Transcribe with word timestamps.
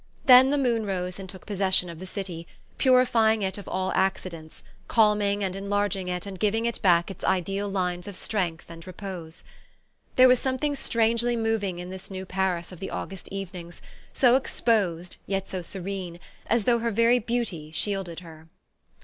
Then 0.25 0.49
the 0.49 0.57
moon 0.57 0.87
rose 0.87 1.19
and 1.19 1.29
took 1.29 1.45
possession 1.45 1.87
of 1.87 1.99
the 1.99 2.07
city, 2.07 2.47
purifying 2.79 3.43
it 3.43 3.59
of 3.59 3.67
all 3.67 3.91
accidents, 3.93 4.63
calming 4.87 5.43
and 5.43 5.55
enlarging 5.55 6.07
it 6.07 6.25
and 6.25 6.39
giving 6.39 6.65
it 6.65 6.81
back 6.81 7.11
its 7.11 7.23
ideal 7.23 7.69
lines 7.69 8.07
of 8.07 8.15
strength 8.15 8.67
and 8.71 8.87
repose. 8.87 9.43
There 10.15 10.27
was 10.27 10.39
something 10.39 10.73
strangely 10.73 11.35
moving 11.35 11.77
in 11.77 11.91
this 11.91 12.09
new 12.09 12.25
Paris 12.25 12.71
of 12.71 12.79
the 12.79 12.89
August 12.89 13.27
evenings, 13.31 13.79
so 14.11 14.35
exposed 14.35 15.17
yet 15.27 15.47
so 15.47 15.61
serene, 15.61 16.19
as 16.47 16.63
though 16.63 16.79
her 16.79 16.89
very 16.89 17.19
beauty 17.19 17.71
shielded 17.71 18.21
her. 18.21 18.47